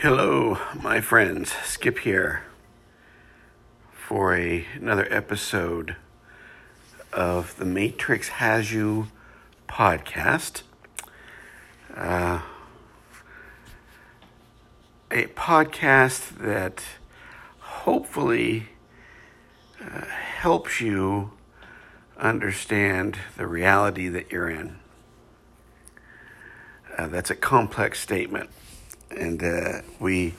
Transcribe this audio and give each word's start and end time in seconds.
Hello, 0.00 0.56
my 0.80 1.00
friends. 1.00 1.52
Skip 1.64 1.98
here 1.98 2.44
for 3.90 4.32
a, 4.32 4.64
another 4.76 5.08
episode 5.12 5.96
of 7.12 7.56
the 7.56 7.64
Matrix 7.64 8.28
Has 8.28 8.72
You 8.72 9.08
podcast. 9.68 10.62
Uh, 11.96 12.42
a 15.10 15.24
podcast 15.34 16.38
that 16.38 16.84
hopefully 17.58 18.68
uh, 19.84 20.04
helps 20.04 20.80
you 20.80 21.32
understand 22.16 23.18
the 23.36 23.48
reality 23.48 24.06
that 24.06 24.30
you're 24.30 24.48
in. 24.48 24.76
Uh, 26.96 27.08
that's 27.08 27.30
a 27.30 27.36
complex 27.36 27.98
statement, 27.98 28.50
and 29.10 29.42
uh, 29.42 29.82
we 29.98 30.34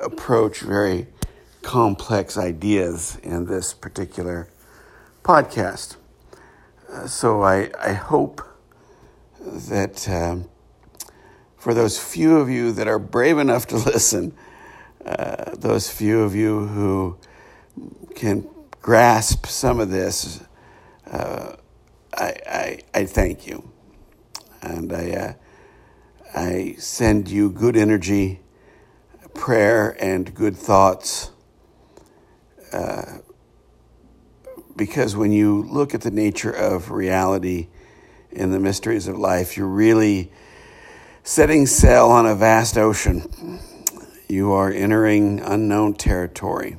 approach 0.00 0.60
very 0.60 1.06
complex 1.62 2.36
ideas 2.36 3.18
in 3.22 3.46
this 3.46 3.74
particular 3.74 4.48
podcast. 5.22 5.96
Uh, 6.90 7.06
so 7.06 7.42
I, 7.42 7.70
I 7.78 7.92
hope 7.92 8.42
that 9.40 10.08
um, 10.08 10.48
for 11.56 11.74
those 11.74 11.98
few 11.98 12.38
of 12.38 12.48
you 12.48 12.72
that 12.72 12.88
are 12.88 12.98
brave 12.98 13.38
enough 13.38 13.66
to 13.68 13.76
listen, 13.92 14.34
uh, 15.04 15.54
those 15.56 15.90
few 15.90 16.22
of 16.22 16.34
you 16.34 16.66
who 16.66 17.18
can 18.14 18.48
grasp 18.82 19.46
some 19.46 19.80
of 19.80 19.90
this, 19.90 20.42
uh, 21.10 21.54
I, 22.14 22.34
I, 22.46 22.78
I 22.94 23.04
thank 23.04 23.46
you. 23.46 23.70
And 24.62 24.92
I, 24.92 25.10
uh, 25.10 25.32
I 26.34 26.76
send 26.78 27.28
you 27.28 27.50
good 27.50 27.76
energy, 27.76 28.40
prayer, 29.34 29.96
and 30.00 30.32
good 30.34 30.56
thoughts. 30.56 31.30
Uh, 32.72 33.18
because 34.76 35.16
when 35.16 35.32
you 35.32 35.62
look 35.64 35.92
at 35.92 36.02
the 36.02 36.10
nature 36.10 36.52
of 36.52 36.90
reality 36.90 37.68
in 38.30 38.52
the 38.52 38.60
mysteries 38.60 39.08
of 39.08 39.18
life, 39.18 39.56
you're 39.56 39.66
really 39.66 40.30
setting 41.24 41.66
sail 41.66 42.06
on 42.06 42.26
a 42.26 42.34
vast 42.34 42.78
ocean. 42.78 43.58
You 44.28 44.52
are 44.52 44.70
entering 44.70 45.40
unknown 45.40 45.94
territory. 45.94 46.76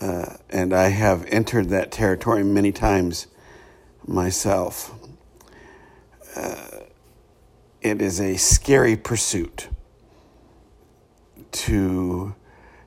Uh, 0.00 0.36
and 0.48 0.72
I 0.72 0.88
have 0.88 1.26
entered 1.26 1.68
that 1.68 1.92
territory 1.92 2.42
many 2.42 2.72
times 2.72 3.26
myself. 4.06 4.92
Uh, 6.34 6.75
it 7.86 8.02
is 8.02 8.20
a 8.20 8.36
scary 8.36 8.96
pursuit 8.96 9.68
to 11.52 12.34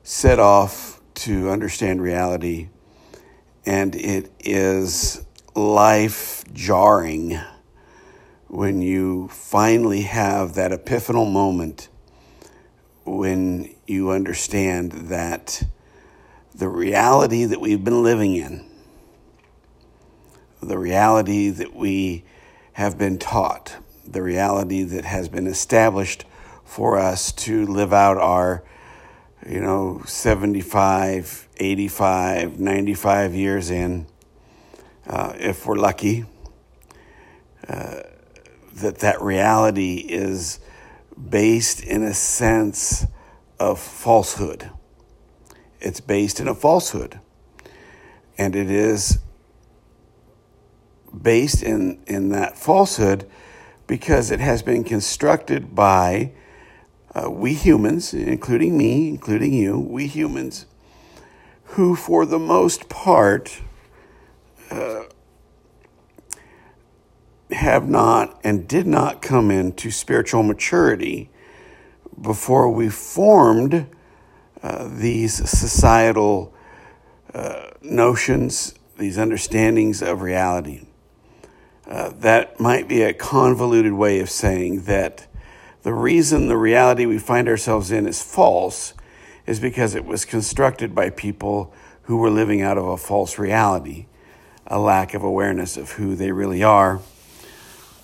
set 0.02 0.38
off 0.38 1.00
to 1.14 1.48
understand 1.48 2.02
reality, 2.02 2.68
and 3.64 3.96
it 3.96 4.30
is 4.40 5.24
life 5.54 6.44
jarring 6.52 7.40
when 8.48 8.82
you 8.82 9.28
finally 9.28 10.02
have 10.02 10.54
that 10.54 10.70
epiphanal 10.70 11.32
moment 11.32 11.88
when 13.06 13.74
you 13.86 14.10
understand 14.10 14.92
that 14.92 15.62
the 16.54 16.68
reality 16.68 17.46
that 17.46 17.58
we've 17.58 17.82
been 17.82 18.02
living 18.02 18.34
in, 18.34 18.66
the 20.62 20.76
reality 20.76 21.48
that 21.48 21.74
we 21.74 22.22
have 22.74 22.98
been 22.98 23.18
taught, 23.18 23.78
the 24.10 24.22
reality 24.22 24.82
that 24.82 25.04
has 25.04 25.28
been 25.28 25.46
established 25.46 26.24
for 26.64 26.98
us 26.98 27.32
to 27.32 27.66
live 27.66 27.92
out 27.92 28.16
our, 28.18 28.62
you 29.48 29.60
know, 29.60 30.02
75, 30.06 31.48
85, 31.56 32.58
95 32.58 33.34
years 33.34 33.70
in, 33.70 34.06
uh, 35.06 35.32
if 35.36 35.66
we're 35.66 35.76
lucky, 35.76 36.24
uh, 37.68 38.00
that 38.74 38.98
that 38.98 39.20
reality 39.20 39.96
is 39.96 40.60
based 41.28 41.82
in 41.82 42.02
a 42.02 42.14
sense 42.14 43.06
of 43.58 43.78
falsehood. 43.78 44.70
It's 45.80 46.00
based 46.00 46.40
in 46.40 46.48
a 46.48 46.54
falsehood. 46.54 47.20
And 48.38 48.56
it 48.56 48.70
is 48.70 49.18
based 51.20 51.62
in, 51.62 52.02
in 52.06 52.30
that 52.30 52.56
falsehood 52.56 53.28
because 53.90 54.30
it 54.30 54.38
has 54.38 54.62
been 54.62 54.84
constructed 54.84 55.74
by 55.74 56.30
uh, 57.12 57.28
we 57.28 57.52
humans, 57.54 58.14
including 58.14 58.78
me, 58.78 59.08
including 59.08 59.52
you, 59.52 59.80
we 59.80 60.06
humans, 60.06 60.64
who 61.64 61.96
for 61.96 62.24
the 62.24 62.38
most 62.38 62.88
part 62.88 63.60
uh, 64.70 65.02
have 67.50 67.88
not 67.88 68.40
and 68.44 68.68
did 68.68 68.86
not 68.86 69.20
come 69.20 69.50
into 69.50 69.90
spiritual 69.90 70.44
maturity 70.44 71.28
before 72.22 72.70
we 72.70 72.88
formed 72.88 73.88
uh, 74.62 74.88
these 74.88 75.34
societal 75.50 76.54
uh, 77.34 77.70
notions, 77.82 78.72
these 78.96 79.18
understandings 79.18 80.00
of 80.00 80.22
reality. 80.22 80.86
Uh, 81.90 82.12
that 82.20 82.60
might 82.60 82.86
be 82.86 83.02
a 83.02 83.12
convoluted 83.12 83.92
way 83.92 84.20
of 84.20 84.30
saying 84.30 84.82
that 84.82 85.26
the 85.82 85.92
reason 85.92 86.46
the 86.46 86.56
reality 86.56 87.04
we 87.04 87.18
find 87.18 87.48
ourselves 87.48 87.90
in 87.90 88.06
is 88.06 88.22
false 88.22 88.94
is 89.44 89.58
because 89.58 89.96
it 89.96 90.04
was 90.04 90.24
constructed 90.24 90.94
by 90.94 91.10
people 91.10 91.74
who 92.02 92.16
were 92.16 92.30
living 92.30 92.62
out 92.62 92.78
of 92.78 92.86
a 92.86 92.96
false 92.96 93.40
reality, 93.40 94.06
a 94.68 94.78
lack 94.78 95.14
of 95.14 95.24
awareness 95.24 95.76
of 95.76 95.92
who 95.92 96.14
they 96.14 96.30
really 96.30 96.62
are. 96.62 97.00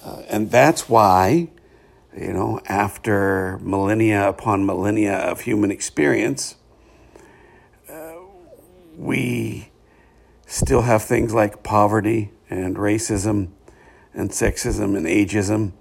Uh, 0.04 0.22
and 0.28 0.50
that's 0.50 0.88
why, 0.88 1.48
you 2.16 2.32
know, 2.32 2.60
after 2.66 3.56
millennia 3.58 4.28
upon 4.28 4.66
millennia 4.66 5.16
of 5.16 5.42
human 5.42 5.70
experience, 5.70 6.56
uh, 7.88 8.14
we 8.96 9.70
still 10.44 10.82
have 10.82 11.04
things 11.04 11.32
like 11.32 11.62
poverty 11.62 12.32
and 12.50 12.74
racism 12.74 13.50
and 14.16 14.30
sexism 14.30 14.96
and 14.96 15.06
ageism. 15.06 15.72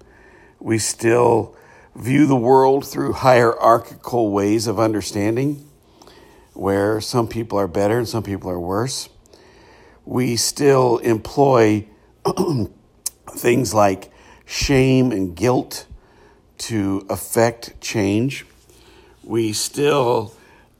We 0.60 0.78
still 0.78 1.56
view 1.96 2.26
the 2.26 2.36
world 2.36 2.86
through 2.86 3.14
hierarchical 3.14 4.30
ways 4.30 4.66
of 4.66 4.78
understanding, 4.78 5.68
where 6.52 7.00
some 7.00 7.26
people 7.26 7.58
are 7.58 7.66
better 7.66 7.98
and 7.98 8.08
some 8.08 8.22
people 8.22 8.50
are 8.50 8.60
worse. 8.60 9.08
We 10.04 10.36
still 10.36 10.98
employ 10.98 11.86
things 13.30 13.74
like 13.74 14.12
shame 14.44 15.10
and 15.10 15.34
guilt 15.34 15.86
to 16.58 17.06
affect 17.08 17.80
change. 17.80 18.46
We 19.24 19.52
still 19.52 20.34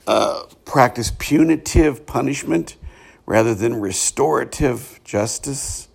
uh, 0.06 0.44
practice 0.64 1.12
punitive 1.18 2.06
punishment 2.06 2.76
rather 3.24 3.54
than 3.54 3.80
restorative 3.80 5.00
justice. 5.04 5.88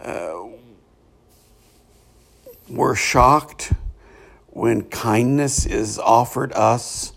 Uh, 0.00 0.44
we're 2.68 2.94
shocked 2.94 3.72
when 4.48 4.82
kindness 4.82 5.64
is 5.64 5.98
offered 5.98 6.52
us 6.52 7.12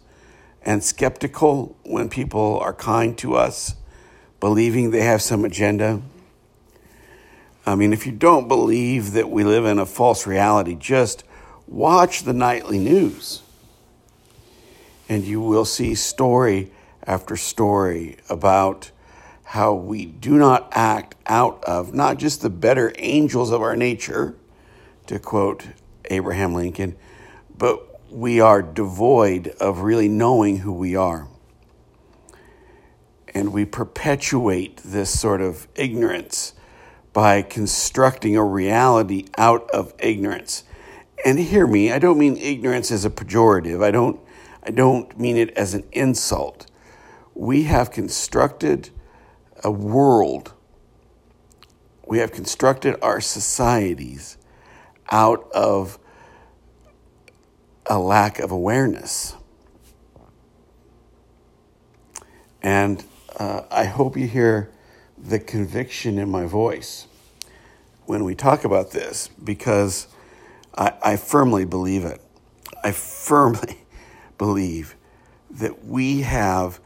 and 0.63 0.83
skeptical 0.83 1.75
when 1.83 2.09
people 2.09 2.59
are 2.59 2.73
kind 2.73 3.17
to 3.17 3.35
us, 3.35 3.75
believing 4.39 4.91
they 4.91 5.01
have 5.01 5.21
some 5.21 5.43
agenda. 5.43 6.01
I 7.65 7.75
mean, 7.75 7.93
if 7.93 8.05
you 8.05 8.11
don't 8.11 8.47
believe 8.47 9.13
that 9.13 9.29
we 9.29 9.43
live 9.43 9.65
in 9.65 9.79
a 9.79 9.85
false 9.85 10.25
reality, 10.25 10.75
just 10.75 11.23
watch 11.67 12.23
the 12.23 12.33
nightly 12.33 12.79
news 12.79 13.41
and 15.09 15.25
you 15.25 15.41
will 15.41 15.65
see 15.65 15.93
story 15.93 16.71
after 17.05 17.35
story 17.35 18.17
about 18.29 18.91
how 19.43 19.73
we 19.73 20.05
do 20.05 20.37
not 20.37 20.69
act 20.71 21.15
out 21.25 21.61
of 21.65 21.93
not 21.93 22.17
just 22.17 22.41
the 22.41 22.49
better 22.49 22.93
angels 22.97 23.51
of 23.51 23.61
our 23.61 23.75
nature 23.75 24.35
to 25.07 25.19
quote 25.19 25.67
Abraham 26.05 26.53
Lincoln, 26.53 26.95
but 27.57 28.01
we 28.11 28.39
are 28.39 28.61
devoid 28.61 29.49
of 29.59 29.79
really 29.79 30.07
knowing 30.07 30.57
who 30.57 30.73
we 30.73 30.95
are. 30.95 31.27
And 33.33 33.53
we 33.53 33.63
perpetuate 33.63 34.77
this 34.83 35.17
sort 35.17 35.41
of 35.41 35.67
ignorance 35.75 36.53
by 37.13 37.41
constructing 37.41 38.35
a 38.35 38.43
reality 38.43 39.25
out 39.37 39.69
of 39.71 39.93
ignorance. 39.99 40.63
And 41.25 41.39
hear 41.39 41.67
me, 41.67 41.91
I 41.91 41.99
don't 41.99 42.17
mean 42.17 42.37
ignorance 42.37 42.91
as 42.91 43.05
a 43.05 43.09
pejorative. 43.09 43.83
I 43.83 43.91
don't 43.91 44.19
I 44.63 44.69
don't 44.69 45.17
mean 45.19 45.37
it 45.37 45.49
as 45.57 45.73
an 45.73 45.83
insult. 45.91 46.67
We 47.33 47.63
have 47.63 47.89
constructed 47.89 48.91
a 49.63 49.71
world. 49.71 50.53
We 52.05 52.19
have 52.19 52.31
constructed 52.31 52.95
our 53.01 53.21
societies 53.21 54.37
out 55.11 55.51
of 55.51 55.99
a 57.85 57.99
lack 57.99 58.39
of 58.39 58.51
awareness. 58.51 59.35
And 62.63 63.03
uh, 63.37 63.63
I 63.69 63.85
hope 63.85 64.15
you 64.15 64.27
hear 64.27 64.71
the 65.17 65.39
conviction 65.39 66.17
in 66.17 66.29
my 66.29 66.45
voice 66.45 67.07
when 68.05 68.23
we 68.23 68.35
talk 68.35 68.63
about 68.63 68.91
this 68.91 69.29
because 69.43 70.07
I, 70.75 70.93
I 71.03 71.15
firmly 71.17 71.65
believe 71.65 72.05
it. 72.05 72.21
I 72.83 72.91
firmly 72.91 73.79
believe 74.37 74.95
that 75.49 75.85
we 75.85 76.21
have 76.21 76.79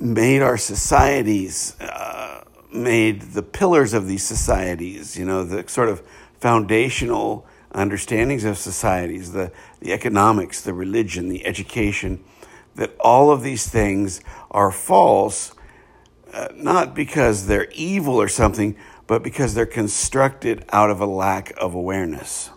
made 0.00 0.42
our 0.42 0.56
societies, 0.56 1.78
uh, 1.80 2.44
made 2.72 3.22
the 3.22 3.42
pillars 3.42 3.94
of 3.94 4.06
these 4.06 4.22
societies, 4.22 5.18
you 5.18 5.24
know, 5.24 5.44
the 5.44 5.68
sort 5.68 5.88
of 5.88 6.02
foundational 6.40 7.46
understandings 7.72 8.44
of 8.44 8.58
societies, 8.58 9.32
the, 9.32 9.52
the 9.80 9.92
economics, 9.92 10.60
the 10.60 10.74
religion, 10.74 11.28
the 11.28 11.46
education, 11.46 12.24
that 12.74 12.94
all 13.00 13.30
of 13.30 13.42
these 13.42 13.68
things 13.68 14.20
are 14.50 14.70
false, 14.70 15.52
uh, 16.32 16.48
not 16.54 16.94
because 16.94 17.46
they're 17.46 17.70
evil 17.72 18.14
or 18.14 18.28
something, 18.28 18.76
but 19.06 19.22
because 19.22 19.54
they're 19.54 19.66
constructed 19.66 20.64
out 20.70 20.90
of 20.90 21.00
a 21.00 21.06
lack 21.06 21.52
of 21.58 21.74
awareness. 21.74 22.50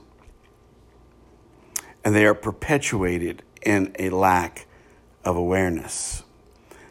And 2.03 2.15
they 2.15 2.25
are 2.25 2.33
perpetuated 2.33 3.43
in 3.61 3.95
a 3.99 4.09
lack 4.09 4.67
of 5.23 5.35
awareness. 5.35 6.23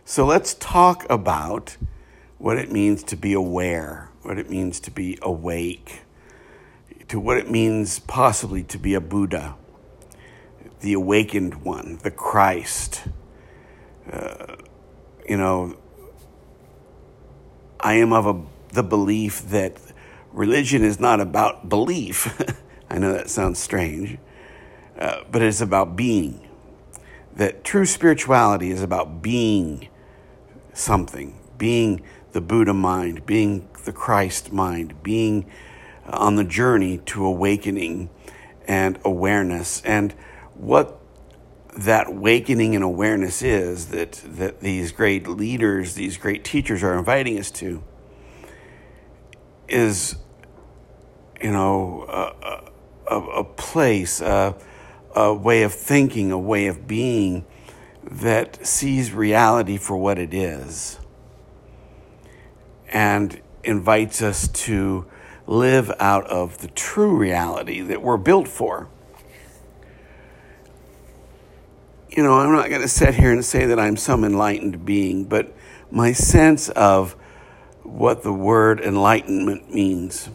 So 0.04 0.24
let's 0.24 0.54
talk 0.54 1.04
about 1.10 1.76
what 2.38 2.56
it 2.56 2.70
means 2.70 3.02
to 3.04 3.16
be 3.16 3.32
aware, 3.32 4.10
what 4.22 4.38
it 4.38 4.48
means 4.48 4.80
to 4.80 4.90
be 4.90 5.18
awake, 5.22 6.02
to 7.08 7.18
what 7.18 7.38
it 7.38 7.50
means 7.50 7.98
possibly 8.00 8.62
to 8.64 8.78
be 8.78 8.94
a 8.94 9.00
Buddha, 9.00 9.56
the 10.80 10.92
awakened 10.92 11.62
one, 11.62 11.98
the 12.02 12.10
Christ. 12.10 13.04
Uh, 14.10 14.56
you 15.28 15.36
know, 15.36 15.76
I 17.80 17.94
am 17.94 18.12
of 18.12 18.26
a, 18.26 18.42
the 18.74 18.82
belief 18.82 19.48
that 19.48 19.78
religion 20.32 20.84
is 20.84 21.00
not 21.00 21.20
about 21.20 21.68
belief. 21.68 22.40
I 22.90 22.98
know 22.98 23.12
that 23.12 23.30
sounds 23.30 23.58
strange, 23.58 24.18
uh, 24.98 25.22
but 25.30 25.42
it's 25.42 25.60
about 25.60 25.96
being. 25.96 26.46
That 27.36 27.64
true 27.64 27.86
spirituality 27.86 28.70
is 28.70 28.82
about 28.82 29.22
being 29.22 29.88
something, 30.72 31.38
being 31.56 32.02
the 32.32 32.40
Buddha 32.40 32.74
mind, 32.74 33.24
being 33.24 33.68
the 33.84 33.92
Christ 33.92 34.52
mind, 34.52 35.02
being 35.02 35.46
on 36.08 36.36
the 36.36 36.44
journey 36.44 36.98
to 37.06 37.24
awakening 37.24 38.10
and 38.66 38.98
awareness. 39.04 39.82
And 39.84 40.12
what 40.54 40.98
that 41.76 42.08
awakening 42.08 42.74
and 42.74 42.82
awareness 42.82 43.42
is 43.42 43.86
that, 43.88 44.20
that 44.24 44.60
these 44.60 44.92
great 44.92 45.28
leaders, 45.28 45.94
these 45.94 46.16
great 46.16 46.44
teachers 46.44 46.82
are 46.82 46.98
inviting 46.98 47.38
us 47.38 47.50
to 47.52 47.82
is, 49.68 50.16
you 51.40 51.52
know, 51.52 52.04
a, 52.08 53.14
a, 53.14 53.20
a 53.20 53.44
place, 53.44 54.20
a, 54.20 54.56
a 55.14 55.32
way 55.32 55.62
of 55.62 55.72
thinking, 55.72 56.32
a 56.32 56.38
way 56.38 56.66
of 56.66 56.88
being 56.88 57.44
that 58.02 58.66
sees 58.66 59.12
reality 59.12 59.76
for 59.76 59.96
what 59.96 60.18
it 60.18 60.32
is 60.32 60.98
and 62.90 63.40
invites 63.62 64.22
us 64.22 64.48
to 64.48 65.06
live 65.48 65.90
out 65.98 66.26
of 66.26 66.58
the 66.58 66.68
true 66.68 67.16
reality 67.16 67.80
that 67.80 68.02
we're 68.02 68.18
built 68.18 68.46
for. 68.46 68.86
You 72.10 72.22
know, 72.22 72.34
I'm 72.34 72.52
not 72.52 72.68
going 72.68 72.82
to 72.82 72.88
sit 72.88 73.14
here 73.14 73.32
and 73.32 73.42
say 73.44 73.64
that 73.64 73.78
I'm 73.78 73.96
some 73.96 74.24
enlightened 74.24 74.84
being, 74.84 75.24
but 75.24 75.54
my 75.90 76.12
sense 76.12 76.68
of 76.70 77.16
what 77.82 78.22
the 78.22 78.32
word 78.32 78.80
enlightenment 78.80 79.72
means, 79.72 80.26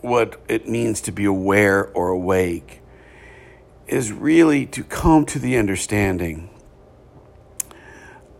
what 0.00 0.40
it 0.48 0.68
means 0.68 1.00
to 1.02 1.12
be 1.12 1.24
aware 1.24 1.92
or 1.94 2.08
awake, 2.08 2.80
is 3.86 4.10
really 4.10 4.66
to 4.66 4.82
come 4.82 5.24
to 5.26 5.38
the 5.38 5.56
understanding 5.56 6.50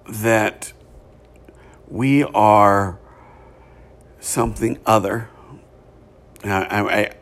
that 0.08 0.72
we 1.88 2.25
are 2.25 2.99
something 4.19 4.81
other. 4.84 5.28
I, 6.44 6.80
I, 6.80 7.14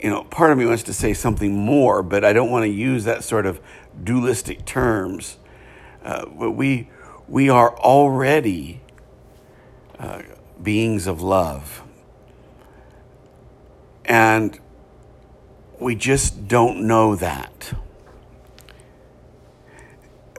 you 0.00 0.10
know, 0.10 0.24
part 0.24 0.52
of 0.52 0.58
me 0.58 0.66
wants 0.66 0.82
to 0.84 0.92
say 0.92 1.14
something 1.14 1.56
more, 1.56 2.02
but 2.02 2.24
I 2.24 2.32
don't 2.32 2.50
want 2.50 2.64
to 2.64 2.70
use 2.70 3.04
that 3.04 3.24
sort 3.24 3.46
of 3.46 3.60
dualistic 4.02 4.64
terms. 4.64 5.38
Uh, 6.04 6.26
but 6.26 6.52
we 6.52 6.88
we 7.28 7.48
are 7.48 7.76
already 7.78 8.80
uh, 9.98 10.22
beings 10.62 11.06
of 11.06 11.22
love, 11.22 11.82
and 14.04 14.60
we 15.80 15.94
just 15.94 16.46
don't 16.46 16.86
know 16.86 17.16
that 17.16 17.72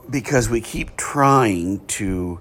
because 0.08 0.48
we 0.48 0.60
keep 0.60 0.96
trying 0.96 1.84
to 1.86 2.40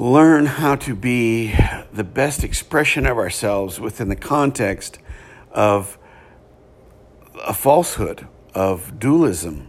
learn 0.00 0.46
how 0.46 0.74
to 0.74 0.94
be 0.94 1.54
the 1.92 2.02
best 2.02 2.42
expression 2.42 3.04
of 3.04 3.18
ourselves 3.18 3.78
within 3.78 4.08
the 4.08 4.16
context 4.16 4.98
of 5.50 5.98
a 7.44 7.52
falsehood, 7.52 8.26
of 8.54 8.98
dualism. 8.98 9.68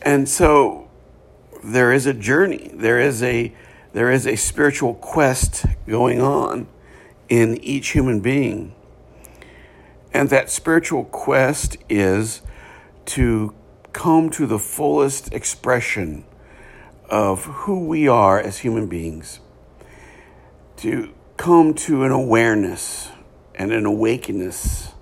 And 0.00 0.26
so 0.26 0.88
there 1.62 1.92
is 1.92 2.06
a 2.06 2.14
journey, 2.14 2.70
there 2.72 2.98
is 2.98 3.22
a, 3.22 3.54
there 3.92 4.10
is 4.10 4.26
a 4.26 4.36
spiritual 4.36 4.94
quest 4.94 5.66
going 5.86 6.22
on 6.22 6.66
in 7.28 7.62
each 7.62 7.88
human 7.88 8.20
being. 8.20 8.74
And 10.14 10.30
that 10.30 10.48
spiritual 10.48 11.04
quest 11.04 11.76
is 11.90 12.40
to 13.04 13.54
come 13.92 14.30
to 14.30 14.46
the 14.46 14.58
fullest 14.58 15.30
expression 15.34 16.24
of 17.08 17.44
who 17.44 17.86
we 17.86 18.08
are 18.08 18.38
as 18.38 18.58
human 18.58 18.86
beings, 18.86 19.40
to 20.76 21.12
come 21.36 21.74
to 21.74 22.04
an 22.04 22.12
awareness 22.12 23.10
and 23.54 23.72
an 23.72 23.86
awakeness 23.86 24.92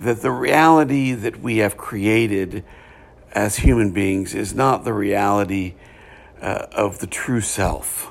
that 0.00 0.22
the 0.22 0.30
reality 0.30 1.12
that 1.12 1.40
we 1.40 1.58
have 1.58 1.76
created 1.76 2.64
as 3.32 3.56
human 3.56 3.92
beings 3.92 4.34
is 4.34 4.54
not 4.54 4.84
the 4.84 4.92
reality 4.92 5.74
uh, 6.40 6.66
of 6.72 6.98
the 6.98 7.06
true 7.06 7.40
self. 7.40 8.10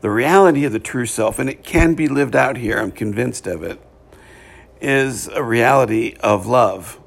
The 0.00 0.10
reality 0.10 0.64
of 0.64 0.72
the 0.72 0.80
true 0.80 1.06
self, 1.06 1.38
and 1.38 1.48
it 1.48 1.62
can 1.62 1.94
be 1.94 2.08
lived 2.08 2.34
out 2.34 2.56
here, 2.56 2.78
I'm 2.78 2.90
convinced 2.90 3.46
of 3.46 3.62
it, 3.62 3.80
is 4.80 5.28
a 5.28 5.42
reality 5.42 6.16
of 6.20 6.46
love 6.46 6.98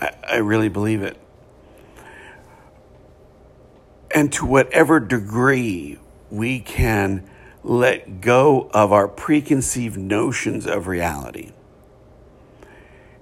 I, 0.00 0.12
I 0.28 0.36
really 0.36 0.68
believe 0.68 1.02
it. 1.02 1.16
And 4.20 4.30
to 4.34 4.44
whatever 4.44 5.00
degree 5.00 5.98
we 6.30 6.60
can 6.60 7.26
let 7.64 8.20
go 8.20 8.68
of 8.74 8.92
our 8.92 9.08
preconceived 9.08 9.96
notions 9.96 10.66
of 10.66 10.86
reality 10.86 11.52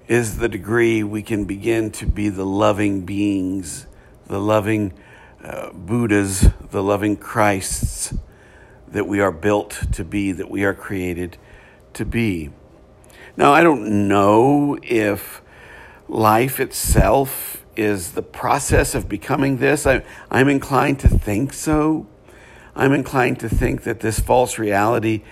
is 0.09 0.38
the 0.38 0.49
degree 0.49 1.05
we 1.05 1.23
can 1.23 1.45
begin 1.45 1.93
to 1.93 2.05
be 2.05 2.31
the 2.31 2.45
loving 2.45 3.02
beings, 3.02 3.87
the 4.26 4.40
loving 4.40 4.93
uh, 5.45 5.71
Buddhas, 5.71 6.49
the 6.73 6.83
loving 6.83 7.17
Christs 7.17 8.12
that 8.88 9.07
we 9.07 9.21
are 9.21 9.31
built 9.31 9.81
to 9.93 10.05
be, 10.05 10.33
that 10.33 10.50
we 10.50 10.64
are 10.64 10.75
created 10.75 11.38
to 11.93 12.05
be. 12.05 12.50
Now, 13.37 13.52
I 13.52 13.62
don't 13.62 14.09
know 14.09 14.76
if 14.83 15.43
life 16.09 16.59
itself 16.59 17.64
is 17.78 18.12
the 18.12 18.23
process 18.23 18.94
of 18.94 19.08
becoming 19.08 19.58
this. 19.58 19.87
I, 19.87 20.02
I'm 20.30 20.49
inclined 20.49 20.99
to 21.00 21.08
think 21.08 21.52
so. 21.52 22.06
I'm 22.75 22.92
inclined 22.92 23.40
to 23.40 23.49
think 23.49 23.85
that 23.85 24.00
this 24.00 24.18
false 24.18 24.58
reality 24.58 25.23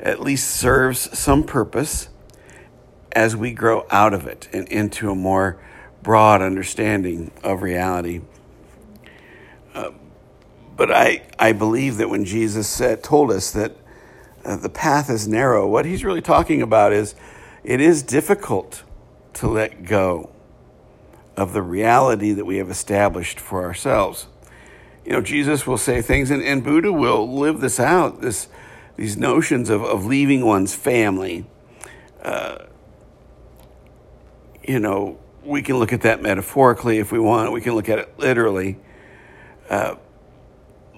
at 0.00 0.20
least 0.20 0.50
serves 0.50 1.16
some 1.16 1.44
purpose 1.44 2.08
as 3.12 3.36
we 3.36 3.52
grow 3.52 3.86
out 3.90 4.12
of 4.12 4.26
it 4.26 4.48
and 4.52 4.66
into 4.68 5.10
a 5.10 5.14
more 5.14 5.62
broad 6.02 6.42
understanding 6.42 7.30
of 7.44 7.62
reality. 7.62 8.20
Uh, 9.74 9.90
but 10.76 10.90
I, 10.90 11.22
I 11.38 11.52
believe 11.52 11.98
that 11.98 12.10
when 12.10 12.24
Jesus 12.24 12.66
said, 12.68 13.02
told 13.02 13.30
us 13.30 13.52
that 13.52 13.76
uh, 14.44 14.56
the 14.56 14.68
path 14.68 15.08
is 15.08 15.28
narrow, 15.28 15.68
what 15.68 15.84
he's 15.84 16.04
really 16.04 16.22
talking 16.22 16.62
about 16.62 16.92
is 16.92 17.14
it 17.62 17.80
is 17.80 18.02
difficult 18.02 18.82
to 19.34 19.46
let 19.46 19.84
go 19.84 20.30
of 21.36 21.52
the 21.52 21.62
reality 21.62 22.32
that 22.32 22.44
we 22.44 22.58
have 22.58 22.70
established 22.70 23.40
for 23.40 23.64
ourselves. 23.64 24.26
You 25.04 25.12
know, 25.12 25.20
Jesus 25.20 25.66
will 25.66 25.78
say 25.78 26.00
things, 26.02 26.30
and, 26.30 26.42
and 26.42 26.62
Buddha 26.62 26.92
will 26.92 27.38
live 27.38 27.60
this 27.60 27.80
out 27.80 28.20
this, 28.20 28.48
these 28.96 29.16
notions 29.16 29.68
of, 29.70 29.82
of 29.82 30.04
leaving 30.04 30.44
one's 30.44 30.74
family, 30.74 31.46
uh, 32.22 32.58
you 34.66 34.78
know, 34.78 35.18
we 35.44 35.60
can 35.62 35.78
look 35.78 35.92
at 35.92 36.02
that 36.02 36.22
metaphorically 36.22 36.98
if 36.98 37.10
we 37.10 37.18
want, 37.18 37.50
we 37.52 37.60
can 37.60 37.74
look 37.74 37.88
at 37.88 37.98
it 37.98 38.18
literally. 38.18 38.78
Uh, 39.68 39.96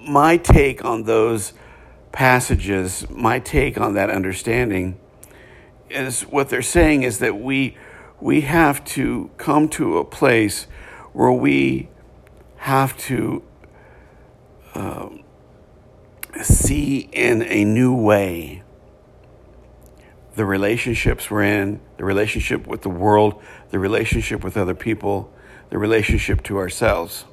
my 0.07 0.37
take 0.37 0.85
on 0.85 1.03
those 1.03 1.53
passages, 2.11 3.09
my 3.09 3.39
take 3.39 3.79
on 3.79 3.95
that 3.95 4.09
understanding 4.09 4.99
is 5.89 6.21
what 6.23 6.49
they're 6.49 6.61
saying 6.61 7.03
is 7.03 7.19
that 7.19 7.37
we 7.37 7.75
we 8.19 8.41
have 8.41 8.83
to 8.85 9.29
come 9.37 9.69
to 9.69 9.97
a 9.97 10.05
place 10.05 10.67
where 11.13 11.31
we 11.31 11.89
have 12.57 12.97
to 12.97 13.43
um, 14.73 15.23
see 16.41 17.09
in 17.11 17.41
a 17.43 17.63
new 17.63 17.93
way 17.93 18.63
the 20.35 20.45
relationships 20.45 21.31
we're 21.31 21.43
in, 21.43 21.79
the 21.97 22.03
relationship 22.03 22.67
with 22.67 22.81
the 22.81 22.89
world, 22.89 23.41
the 23.69 23.79
relationship 23.79 24.43
with 24.43 24.57
other 24.57 24.75
people, 24.75 25.31
the 25.69 25.77
relationship 25.77 26.43
to 26.43 26.57
ourselves. 26.57 27.25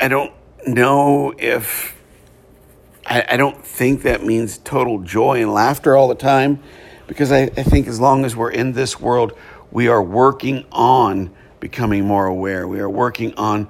I 0.00 0.08
don't 0.08 0.32
know 0.66 1.34
if, 1.38 2.00
I, 3.06 3.24
I 3.30 3.36
don't 3.36 3.64
think 3.64 4.02
that 4.02 4.24
means 4.24 4.58
total 4.58 5.00
joy 5.00 5.42
and 5.42 5.52
laughter 5.52 5.96
all 5.96 6.08
the 6.08 6.14
time, 6.14 6.62
because 7.12 7.30
I, 7.30 7.42
I 7.42 7.62
think 7.62 7.88
as 7.88 8.00
long 8.00 8.24
as 8.24 8.34
we're 8.34 8.52
in 8.52 8.72
this 8.72 8.98
world, 8.98 9.36
we 9.70 9.86
are 9.86 10.02
working 10.02 10.64
on 10.72 11.30
becoming 11.60 12.06
more 12.06 12.24
aware. 12.24 12.66
We 12.66 12.80
are 12.80 12.88
working 12.88 13.34
on 13.34 13.68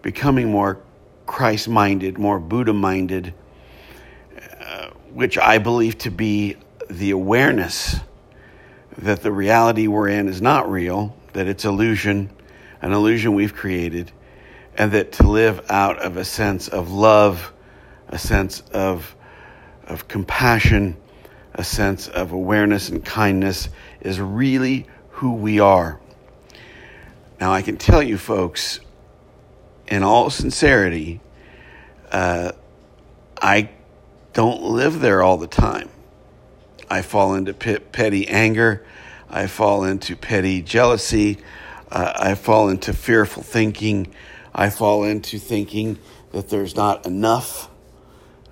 becoming 0.00 0.50
more 0.50 0.80
Christ 1.26 1.68
minded, 1.68 2.16
more 2.16 2.38
Buddha 2.38 2.72
minded, 2.72 3.34
uh, 4.62 4.88
which 5.12 5.36
I 5.36 5.58
believe 5.58 5.98
to 5.98 6.10
be 6.10 6.56
the 6.88 7.10
awareness 7.10 7.96
that 8.96 9.22
the 9.22 9.32
reality 9.32 9.86
we're 9.86 10.08
in 10.08 10.26
is 10.26 10.40
not 10.40 10.70
real, 10.70 11.14
that 11.34 11.46
it's 11.46 11.66
illusion, 11.66 12.30
an 12.80 12.94
illusion 12.94 13.34
we've 13.34 13.54
created, 13.54 14.12
and 14.78 14.92
that 14.92 15.12
to 15.12 15.28
live 15.28 15.60
out 15.68 15.98
of 15.98 16.16
a 16.16 16.24
sense 16.24 16.68
of 16.68 16.90
love, 16.90 17.52
a 18.08 18.16
sense 18.16 18.62
of, 18.72 19.14
of 19.84 20.08
compassion, 20.08 20.96
a 21.58 21.64
sense 21.64 22.06
of 22.06 22.30
awareness 22.30 22.88
and 22.88 23.04
kindness 23.04 23.68
is 24.00 24.20
really 24.20 24.86
who 25.10 25.34
we 25.34 25.58
are. 25.58 26.00
Now, 27.40 27.52
I 27.52 27.62
can 27.62 27.76
tell 27.76 28.02
you, 28.02 28.16
folks, 28.16 28.78
in 29.88 30.04
all 30.04 30.30
sincerity, 30.30 31.20
uh, 32.12 32.52
I 33.42 33.70
don't 34.32 34.62
live 34.62 35.00
there 35.00 35.20
all 35.20 35.36
the 35.36 35.48
time. 35.48 35.90
I 36.88 37.02
fall 37.02 37.34
into 37.34 37.52
petty 37.52 38.28
anger. 38.28 38.86
I 39.28 39.48
fall 39.48 39.82
into 39.82 40.14
petty 40.14 40.62
jealousy. 40.62 41.38
Uh, 41.90 42.12
I 42.14 42.34
fall 42.36 42.68
into 42.68 42.92
fearful 42.92 43.42
thinking. 43.42 44.14
I 44.54 44.70
fall 44.70 45.02
into 45.02 45.38
thinking 45.38 45.98
that 46.30 46.50
there's 46.50 46.76
not 46.76 47.04
enough, 47.04 47.68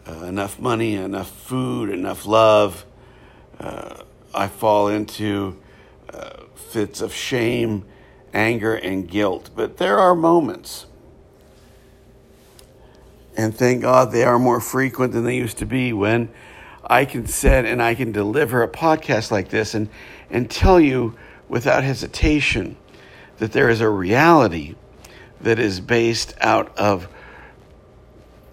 uh, 0.08 0.25
enough 0.25 0.58
money, 0.58 0.94
enough 0.94 1.30
food, 1.30 1.90
enough 1.90 2.26
love. 2.26 2.84
Uh, 3.58 4.02
I 4.34 4.48
fall 4.48 4.88
into 4.88 5.58
uh, 6.12 6.44
fits 6.54 7.00
of 7.00 7.12
shame 7.12 7.84
anger, 8.36 8.75
and 8.75 9.08
guilt. 9.08 9.50
But 9.56 9.78
there 9.78 9.98
are 9.98 10.14
moments, 10.14 10.86
and 13.36 13.56
thank 13.56 13.82
God 13.82 14.12
they 14.12 14.25
are 14.25 14.38
more 14.38 14.60
frequent 14.60 15.12
than 15.12 15.25
they 15.25 15.36
used 15.36 15.58
to 15.58 15.66
be, 15.66 15.92
when 15.92 16.28
I 16.84 17.04
can 17.04 17.26
sit 17.26 17.64
and 17.64 17.82
I 17.82 17.94
can 17.94 18.12
deliver 18.12 18.62
a 18.62 18.68
podcast 18.68 19.30
like 19.30 19.48
this 19.48 19.75
and, 19.75 19.88
and 20.30 20.48
tell 20.48 20.78
you 20.78 21.16
without 21.48 21.82
hesitation 21.82 22.76
that 23.38 23.52
there 23.52 23.68
is 23.68 23.80
a 23.80 23.88
reality 23.88 24.75
that 25.40 25.58
is 25.58 25.80
based 25.80 26.34
out 26.40 26.76
of 26.78 27.08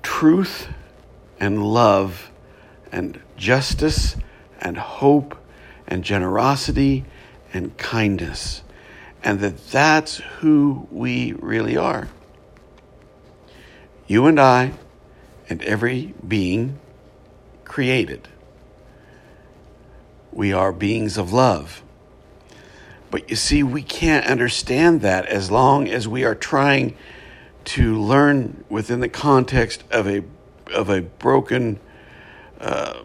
truth 0.02 0.68
and 1.40 1.64
love 1.64 2.32
and 2.92 3.20
justice 3.38 4.16
and 4.64 4.78
hope 4.78 5.38
and 5.86 6.04
generosity 6.04 7.06
and 7.54 7.78
kindness 7.78 8.64
and 9.24 9.40
that 9.40 9.68
that's 9.70 10.18
who 10.18 10.88
we 10.92 11.32
really 11.34 11.78
are. 11.78 12.10
You 14.06 14.28
and 14.28 14.40
I, 14.40 14.74
and 15.50 15.64
every 15.64 16.14
being 16.28 16.80
created. 17.64 18.28
We 20.32 20.52
are 20.52 20.74
beings 20.74 21.18
of 21.18 21.32
love. 21.32 21.82
But 23.12 23.30
you 23.30 23.36
see, 23.36 23.64
we 23.64 23.82
can't 23.82 24.26
understand 24.26 25.02
that 25.02 25.26
as 25.28 25.50
long 25.50 25.88
as 25.88 26.08
we 26.08 26.24
are 26.26 26.36
trying 26.36 26.98
to 27.66 27.98
learn 28.00 28.66
within 28.68 29.00
the 29.00 29.10
context 29.10 29.84
of 29.90 30.08
a 30.08 30.24
of 30.74 30.90
a 30.90 31.02
broken 31.02 31.80
uh, 32.60 33.04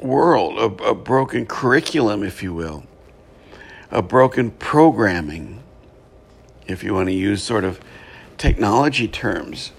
world, 0.00 0.80
a, 0.80 0.84
a 0.84 0.94
broken 0.94 1.46
curriculum, 1.46 2.22
if 2.22 2.42
you 2.42 2.54
will 2.54 2.84
a 3.90 4.02
broken 4.02 4.50
programming, 4.50 5.62
if 6.66 6.84
you 6.84 6.94
want 6.94 7.08
to 7.08 7.14
use 7.14 7.42
sort 7.42 7.64
of 7.64 7.80
technology 8.36 9.08
terms, 9.08 9.72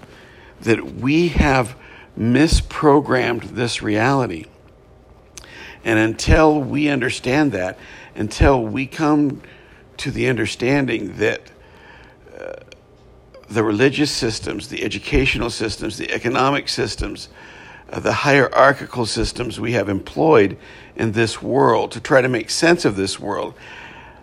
that 0.60 0.94
we 0.96 1.28
have 1.28 1.76
misprogrammed 2.18 3.42
this 3.54 3.82
reality. 3.82 4.46
And 5.84 5.98
until 5.98 6.60
we 6.60 6.88
understand 6.88 7.52
that, 7.52 7.78
until 8.14 8.62
we 8.62 8.86
come 8.86 9.40
to 9.98 10.10
the 10.10 10.28
understanding 10.28 11.16
that 11.16 11.40
uh, 12.38 12.54
the 13.48 13.62
religious 13.62 14.10
systems, 14.10 14.68
the 14.68 14.82
educational 14.82 15.50
systems, 15.50 15.96
the 15.96 16.12
economic 16.12 16.68
systems, 16.68 17.28
the 17.96 18.12
hierarchical 18.12 19.06
systems 19.06 19.58
we 19.58 19.72
have 19.72 19.88
employed 19.88 20.56
in 20.96 21.12
this 21.12 21.42
world 21.42 21.92
to 21.92 22.00
try 22.00 22.20
to 22.20 22.28
make 22.28 22.50
sense 22.50 22.84
of 22.84 22.96
this 22.96 23.18
world 23.18 23.54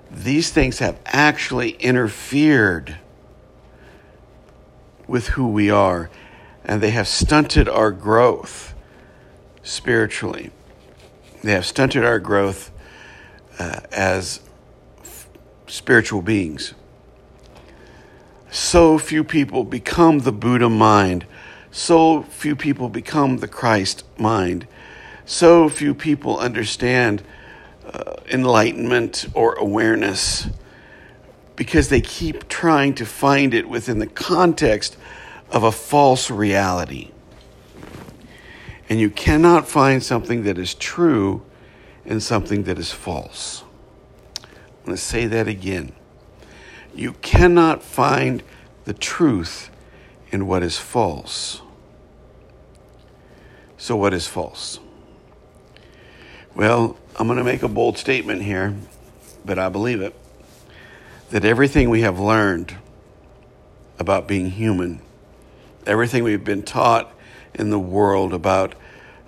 these 0.10 0.52
things 0.52 0.80
have 0.80 1.00
actually 1.06 1.72
interfered 1.72 2.98
with 5.08 5.30
who 5.30 5.48
we 5.48 5.70
are, 5.70 6.10
and 6.64 6.82
they 6.82 6.92
have 6.92 7.08
stunted 7.08 7.68
our 7.70 7.92
growth 7.92 8.74
spiritually. 9.64 10.52
They 11.44 11.52
have 11.52 11.66
stunted 11.66 12.04
our 12.04 12.20
growth 12.20 12.72
uh, 13.60 13.82
as 13.92 14.42
f- 15.02 15.28
spiritual 15.68 16.22
beings. 16.22 16.74
So 18.50 18.98
few 18.98 19.24
people 19.24 19.64
become 19.64 20.20
the 20.20 20.32
Buddha 20.32 20.70
mind. 20.70 21.26
So 21.78 22.24
few 22.24 22.56
people 22.56 22.90
become 22.90 23.38
the 23.38 23.48
Christ 23.48 24.04
mind. 24.18 24.68
So 25.26 25.70
few 25.70 25.94
people 25.94 26.40
understand 26.40 27.22
uh, 27.86 28.16
enlightenment 28.32 29.28
or 29.36 29.54
awareness 29.54 30.48
because 31.56 31.90
they 31.90 32.02
keep 32.02 32.48
trying 32.48 32.96
to 32.96 33.06
find 33.06 33.54
it 33.54 33.70
within 33.70 34.00
the 34.00 34.08
context 34.08 34.98
of 35.52 35.64
a 35.64 35.72
false 35.72 36.32
reality. 36.32 37.12
And 38.90 39.00
you 39.00 39.12
cannot 39.12 39.68
find 39.68 40.02
something 40.02 40.46
that 40.46 40.58
is 40.58 40.74
true 40.74 41.46
in 42.06 42.20
something 42.22 42.64
that 42.64 42.80
is 42.80 42.92
false. 42.92 43.64
I'm 44.42 44.86
going 44.86 44.98
to 44.98 45.02
say 45.02 45.28
that 45.28 45.48
again. 45.48 45.92
You 46.96 47.14
cannot 47.22 47.84
find 47.84 48.42
the 48.86 48.96
truth 48.96 49.70
in 50.32 50.48
what 50.48 50.64
is 50.64 50.80
false. 50.80 51.62
So, 53.78 53.96
what 53.96 54.14
is 54.14 54.28
false? 54.28 54.80
Well, 56.56 56.98
I'm 57.16 57.28
going 57.28 57.38
to 57.38 57.44
make 57.44 57.62
a 57.62 57.68
bold 57.68 57.98
statement 57.98 58.42
here, 58.42 58.76
but 59.46 59.60
I 59.60 59.70
believe 59.70 60.02
it 60.02 60.16
that 61.30 61.44
everything 61.44 61.90
we 61.90 62.02
have 62.02 62.20
learned 62.20 62.76
about 64.00 64.28
being 64.28 64.50
human, 64.52 65.02
everything 65.86 66.24
we've 66.24 66.44
been 66.44 66.64
taught 66.64 67.12
in 67.54 67.70
the 67.70 67.80
world 67.80 68.34
about 68.34 68.76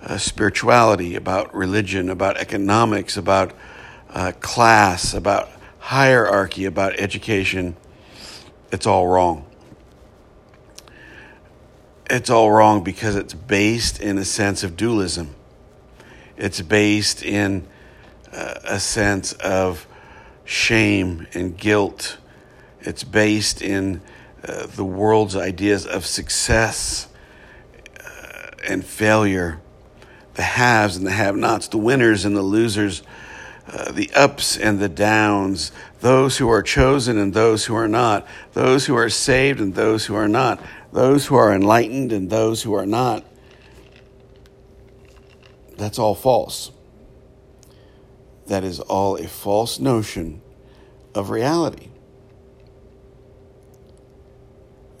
uh, 0.02 0.16
spirituality, 0.16 1.14
about 1.14 1.54
religion, 1.54 2.08
about 2.08 2.38
economics, 2.38 3.16
about 3.16 3.52
uh, 4.10 4.32
class, 4.40 5.12
about 5.12 5.50
hierarchy, 5.78 6.64
about 6.64 6.98
education, 6.98 7.76
it's 8.72 8.86
all 8.86 9.06
wrong. 9.06 9.49
It's 12.12 12.28
all 12.28 12.50
wrong 12.50 12.82
because 12.82 13.14
it's 13.14 13.34
based 13.34 14.00
in 14.00 14.18
a 14.18 14.24
sense 14.24 14.64
of 14.64 14.76
dualism. 14.76 15.32
It's 16.36 16.60
based 16.60 17.22
in 17.22 17.68
uh, 18.32 18.54
a 18.64 18.80
sense 18.80 19.32
of 19.34 19.86
shame 20.44 21.28
and 21.34 21.56
guilt. 21.56 22.18
It's 22.80 23.04
based 23.04 23.62
in 23.62 24.00
uh, 24.42 24.66
the 24.66 24.84
world's 24.84 25.36
ideas 25.36 25.86
of 25.86 26.04
success 26.04 27.06
uh, 28.00 28.50
and 28.66 28.84
failure, 28.84 29.60
the 30.34 30.42
haves 30.42 30.96
and 30.96 31.06
the 31.06 31.12
have 31.12 31.36
nots, 31.36 31.68
the 31.68 31.78
winners 31.78 32.24
and 32.24 32.36
the 32.36 32.42
losers, 32.42 33.04
uh, 33.68 33.92
the 33.92 34.10
ups 34.16 34.56
and 34.56 34.80
the 34.80 34.88
downs, 34.88 35.70
those 36.00 36.38
who 36.38 36.48
are 36.48 36.62
chosen 36.62 37.18
and 37.18 37.34
those 37.34 37.66
who 37.66 37.76
are 37.76 37.86
not, 37.86 38.26
those 38.54 38.86
who 38.86 38.96
are 38.96 39.08
saved 39.08 39.60
and 39.60 39.76
those 39.76 40.06
who 40.06 40.16
are 40.16 40.26
not, 40.26 40.60
those 40.92 41.26
who 41.26 41.36
are 41.36 41.52
enlightened 41.54 42.12
and 42.12 42.30
those 42.30 42.62
who 42.62 42.74
are 42.74 42.86
not. 42.86 43.24
That's 45.76 45.98
all 45.98 46.14
false. 46.14 46.72
That 48.46 48.64
is 48.64 48.80
all 48.80 49.16
a 49.16 49.28
false 49.28 49.78
notion 49.78 50.42
of 51.14 51.30
reality. 51.30 51.88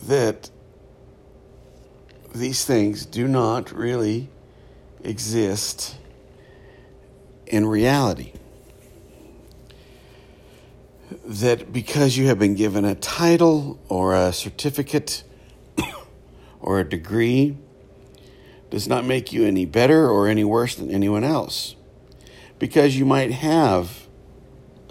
That 0.04 0.50
these 2.34 2.64
things 2.64 3.04
do 3.04 3.26
not 3.26 3.72
really 3.72 4.28
exist 5.02 5.96
in 7.46 7.66
reality. 7.66 8.32
That 11.24 11.72
because 11.72 12.16
you 12.16 12.28
have 12.28 12.38
been 12.38 12.54
given 12.54 12.84
a 12.84 12.94
title 12.94 13.80
or 13.88 14.14
a 14.14 14.32
certificate 14.32 15.24
or 16.60 16.80
a 16.80 16.88
degree 16.88 17.56
does 18.70 18.86
not 18.86 19.04
make 19.04 19.32
you 19.32 19.44
any 19.44 19.66
better 19.66 20.08
or 20.08 20.28
any 20.28 20.44
worse 20.44 20.76
than 20.76 20.90
anyone 20.90 21.24
else. 21.24 21.74
Because 22.58 22.96
you 22.96 23.04
might 23.04 23.32
have 23.32 24.06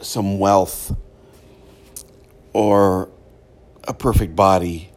some 0.01 0.39
wealth 0.39 0.95
or 2.53 3.09
a 3.87 3.93
perfect 3.93 4.35
body, 4.35 4.91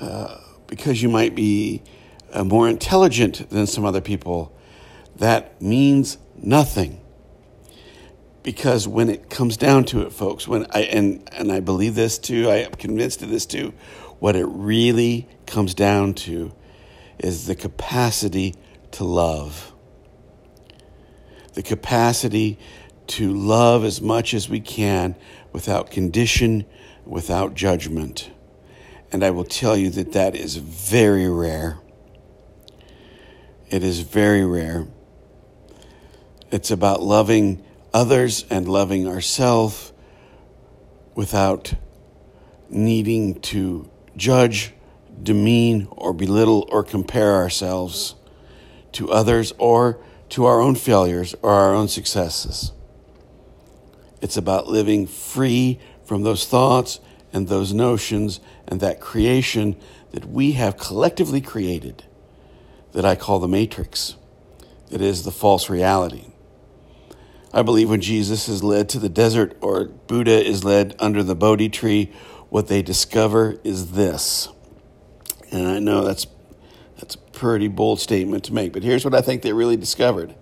uh, 0.00 0.38
because 0.66 1.02
you 1.02 1.08
might 1.08 1.34
be 1.34 1.82
uh, 2.32 2.44
more 2.44 2.68
intelligent 2.68 3.48
than 3.50 3.66
some 3.66 3.84
other 3.84 4.00
people, 4.00 4.56
that 5.16 5.60
means 5.60 6.18
nothing. 6.36 7.00
Because 8.42 8.86
when 8.86 9.08
it 9.08 9.30
comes 9.30 9.56
down 9.56 9.84
to 9.86 10.02
it, 10.02 10.12
folks, 10.12 10.46
when 10.46 10.66
I 10.70 10.80
and 10.82 11.28
and 11.32 11.50
I 11.50 11.60
believe 11.60 11.94
this 11.94 12.18
too, 12.18 12.50
I 12.50 12.56
am 12.56 12.72
convinced 12.72 13.22
of 13.22 13.30
this 13.30 13.46
too, 13.46 13.72
what 14.18 14.36
it 14.36 14.44
really 14.44 15.28
comes 15.46 15.74
down 15.74 16.14
to 16.14 16.52
is 17.18 17.46
the 17.46 17.54
capacity 17.54 18.54
to 18.92 19.04
love. 19.04 19.72
The 21.54 21.62
capacity 21.62 22.58
to 23.06 23.32
love 23.32 23.84
as 23.84 24.00
much 24.00 24.34
as 24.34 24.48
we 24.48 24.60
can 24.60 25.14
without 25.52 25.90
condition, 25.90 26.64
without 27.04 27.54
judgment. 27.54 28.30
And 29.12 29.22
I 29.22 29.30
will 29.30 29.44
tell 29.44 29.76
you 29.76 29.90
that 29.90 30.12
that 30.12 30.34
is 30.34 30.56
very 30.56 31.28
rare. 31.28 31.78
It 33.70 33.84
is 33.84 34.00
very 34.00 34.44
rare. 34.44 34.88
It's 36.50 36.70
about 36.70 37.02
loving 37.02 37.64
others 37.92 38.44
and 38.50 38.68
loving 38.68 39.06
ourselves 39.06 39.92
without 41.14 41.74
needing 42.68 43.40
to 43.40 43.88
judge, 44.16 44.73
demean, 45.22 45.88
or 45.90 46.12
belittle 46.12 46.66
or 46.70 46.82
compare 46.82 47.34
ourselves 47.34 48.14
to 48.92 49.10
others 49.10 49.52
or 49.58 49.98
to 50.30 50.44
our 50.44 50.60
own 50.60 50.74
failures 50.74 51.34
or 51.42 51.50
our 51.50 51.74
own 51.74 51.88
successes. 51.88 52.72
It's 54.20 54.36
about 54.36 54.68
living 54.68 55.06
free 55.06 55.78
from 56.04 56.22
those 56.22 56.46
thoughts 56.46 57.00
and 57.32 57.48
those 57.48 57.72
notions 57.72 58.40
and 58.66 58.80
that 58.80 59.00
creation 59.00 59.76
that 60.12 60.24
we 60.26 60.52
have 60.52 60.76
collectively 60.76 61.40
created 61.40 62.04
that 62.92 63.04
I 63.04 63.16
call 63.16 63.40
the 63.40 63.48
matrix, 63.48 64.16
that 64.90 65.00
is 65.00 65.24
the 65.24 65.32
false 65.32 65.68
reality. 65.68 66.26
I 67.52 67.62
believe 67.62 67.90
when 67.90 68.00
Jesus 68.00 68.48
is 68.48 68.62
led 68.62 68.88
to 68.90 68.98
the 68.98 69.08
desert 69.08 69.56
or 69.60 69.84
Buddha 69.84 70.44
is 70.44 70.64
led 70.64 70.94
under 70.98 71.22
the 71.22 71.34
Bodhi 71.34 71.68
tree, 71.68 72.12
what 72.48 72.68
they 72.68 72.82
discover 72.82 73.58
is 73.64 73.92
this. 73.92 74.48
And 75.54 75.68
I 75.68 75.78
know 75.78 76.02
that's 76.04 76.26
that's 76.98 77.14
a 77.14 77.18
pretty 77.18 77.68
bold 77.68 78.00
statement 78.00 78.42
to 78.44 78.52
make, 78.52 78.72
but 78.72 78.82
here's 78.82 79.04
what 79.04 79.14
I 79.14 79.20
think 79.20 79.42
they 79.42 79.52
really 79.52 79.76
discovered. 79.76 80.34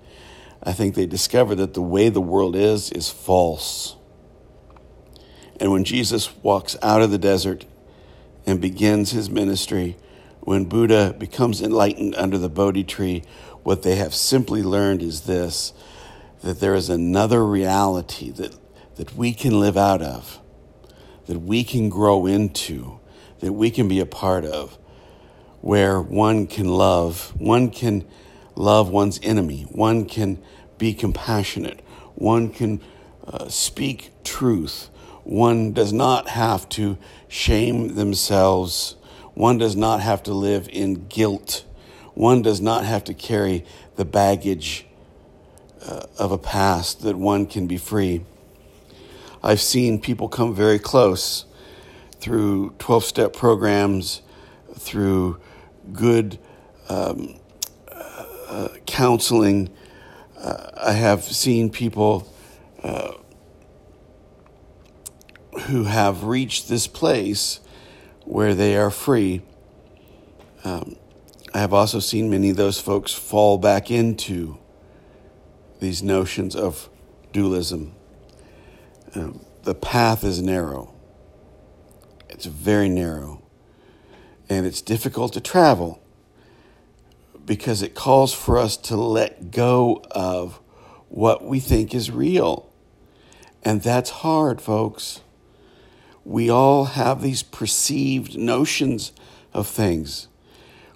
I 0.62 0.72
think 0.72 0.94
they 0.94 1.05
discovered 1.05 1.57
that 1.57 1.75
the 1.75 1.83
way 1.83 2.09
the 2.09 2.20
world 2.20 2.57
is 2.57 2.90
is 2.90 3.11
false. 3.11 3.96
And 5.61 5.70
when 5.70 5.85
Jesus 5.85 6.35
walks 6.42 6.77
out 6.83 7.03
of 7.03 7.11
the 7.11 7.18
desert 7.18 7.66
and 8.46 8.59
begins 8.59 9.11
his 9.11 9.29
ministry, 9.29 9.98
when 10.40 10.64
Buddha 10.64 11.14
becomes 11.18 11.61
enlightened 11.61 12.14
under 12.14 12.38
the 12.38 12.48
Bodhi 12.48 12.83
tree, 12.83 13.22
what 13.64 13.83
they 13.83 13.96
have 13.96 14.14
simply 14.14 14.62
learned 14.62 15.03
is 15.03 15.22
this 15.22 15.75
that 16.42 16.59
there 16.59 16.75
is 16.75 16.88
another 16.88 17.44
reality 17.44 18.31
that, 18.31 18.57
that 18.96 19.14
we 19.14 19.35
can 19.35 19.61
live 19.61 19.77
out 19.77 20.01
of, 20.01 20.40
that 21.27 21.38
we 21.38 21.64
can 21.64 21.90
grow 21.90 22.25
into, 22.25 22.98
that 23.40 23.53
we 23.53 23.70
can 23.70 23.88
be 23.88 24.01
a 24.01 24.07
part 24.07 24.44
of, 24.46 24.79
where 25.62 26.01
one 26.01 26.46
can 26.46 26.68
love, 26.68 27.33
one 27.40 27.70
can 27.70 28.05
love 28.55 28.90
one's 28.90 29.18
enemy, 29.22 29.62
one 29.70 30.05
can 30.05 30.42
be 30.77 30.92
compassionate, 30.92 31.81
one 32.14 32.51
can 32.51 32.81
uh, 33.27 33.48
speak 33.48 34.11
truth, 34.25 34.90
one 35.25 35.72
does 35.72 35.92
not 35.92 36.29
have 36.29 36.68
to 36.70 36.98
shame 37.29 37.94
themselves. 37.94 38.96
One 39.35 39.59
does 39.59 39.77
not 39.77 40.01
have 40.01 40.22
to 40.25 40.35
live 40.35 40.68
in 40.70 41.07
guilt. 41.07 41.64
One 42.14 42.42
does 42.42 42.61
not 42.61 42.85
have 42.85 43.05
to 43.05 43.14
carry 43.14 43.64
the 43.96 44.05
baggage 44.05 44.87
uh, 45.87 46.07
of 46.18 46.33
a 46.33 46.38
past 46.38 47.03
that 47.03 47.16
one 47.16 47.46
can 47.46 47.66
be 47.66 47.79
free. 47.79 48.25
I've 49.42 49.61
seen 49.61 50.01
people 50.01 50.29
come 50.29 50.55
very 50.55 50.79
close 50.79 51.46
through 52.20 52.75
12 52.79 53.05
step 53.05 53.33
programs, 53.33 54.22
through 54.75 55.40
good 55.92 56.38
um, 56.88 57.38
uh, 57.90 58.68
counseling. 58.87 59.71
Uh, 60.38 60.71
I 60.77 60.92
have 60.92 61.25
seen 61.25 61.71
people 61.71 62.33
uh, 62.83 63.12
who 65.62 65.85
have 65.85 66.25
reached 66.25 66.68
this 66.68 66.87
place 66.87 67.61
where 68.25 68.55
they 68.55 68.77
are 68.77 68.90
free. 68.90 69.42
Um, 70.64 70.97
I 71.55 71.59
have 71.59 71.73
also 71.73 71.99
seen 71.99 72.31
many 72.31 72.51
of 72.51 72.57
those 72.57 72.81
folks 72.81 73.12
fall 73.12 73.59
back 73.59 73.90
into 73.90 74.59
these 75.81 76.03
notions 76.03 76.57
of 76.57 76.88
dualism. 77.33 77.95
Um, 79.14 79.45
the 79.64 79.75
path 79.75 80.25
is 80.25 80.40
narrow, 80.40 80.95
it's 82.29 82.47
very 82.47 82.88
narrow, 82.88 83.41
and 84.53 84.67
it's 84.67 84.83
difficult 84.83 85.33
to 85.35 85.41
travel 85.41 86.03
because 87.45 87.83
it 87.83 87.95
calls 87.95 88.33
for 88.33 88.59
us 88.59 88.77
to 88.77 88.97
let 88.97 89.51
go 89.51 90.03
of 90.11 90.61
what 91.09 91.45
we 91.45 91.61
think 91.61 91.95
is 91.95 92.11
real. 92.11 92.71
And 93.65 93.83
that's 93.83 94.11
hard, 94.11 94.61
folks 94.61 95.21
we 96.25 96.49
all 96.49 96.85
have 96.85 97.23
these 97.23 97.43
perceived 97.43 98.38
notions 98.38 99.12
of 99.53 99.67
things. 99.67 100.29